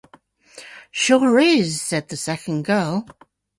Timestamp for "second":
2.17-2.63